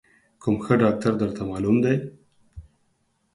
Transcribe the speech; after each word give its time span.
کوم 0.41 0.55
ښه 0.63 0.73
ډاکتر 0.81 1.13
درته 1.21 1.41
معلوم 1.49 1.77
دی؟ 1.83 1.95